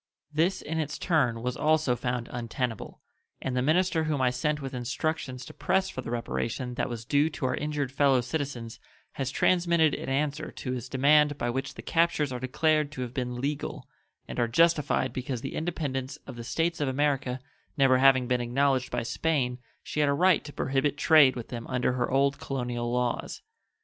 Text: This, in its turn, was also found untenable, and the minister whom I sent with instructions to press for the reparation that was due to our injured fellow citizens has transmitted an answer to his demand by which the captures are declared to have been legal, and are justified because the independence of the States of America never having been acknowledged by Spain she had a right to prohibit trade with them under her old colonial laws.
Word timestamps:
This, 0.33 0.63
in 0.63 0.79
its 0.79 0.97
turn, 0.97 1.43
was 1.43 1.55
also 1.55 1.95
found 1.95 2.27
untenable, 2.31 3.01
and 3.39 3.55
the 3.55 3.61
minister 3.61 4.05
whom 4.05 4.19
I 4.19 4.31
sent 4.31 4.59
with 4.59 4.73
instructions 4.73 5.45
to 5.45 5.53
press 5.53 5.89
for 5.89 6.01
the 6.01 6.09
reparation 6.09 6.73
that 6.73 6.89
was 6.89 7.05
due 7.05 7.29
to 7.29 7.45
our 7.45 7.53
injured 7.53 7.91
fellow 7.91 8.21
citizens 8.21 8.79
has 9.11 9.29
transmitted 9.29 9.93
an 9.93 10.09
answer 10.09 10.49
to 10.51 10.71
his 10.71 10.89
demand 10.89 11.37
by 11.37 11.51
which 11.51 11.75
the 11.75 11.83
captures 11.83 12.31
are 12.31 12.39
declared 12.39 12.91
to 12.93 13.01
have 13.03 13.13
been 13.13 13.35
legal, 13.39 13.87
and 14.27 14.39
are 14.39 14.47
justified 14.47 15.13
because 15.13 15.41
the 15.41 15.53
independence 15.53 16.17
of 16.25 16.35
the 16.35 16.43
States 16.43 16.81
of 16.81 16.87
America 16.87 17.39
never 17.77 17.99
having 17.99 18.25
been 18.27 18.41
acknowledged 18.41 18.89
by 18.89 19.03
Spain 19.03 19.59
she 19.83 19.99
had 19.99 20.09
a 20.09 20.13
right 20.13 20.43
to 20.43 20.51
prohibit 20.51 20.97
trade 20.97 21.35
with 21.35 21.49
them 21.49 21.67
under 21.67 21.93
her 21.93 22.09
old 22.09 22.39
colonial 22.39 22.91
laws. 22.91 23.43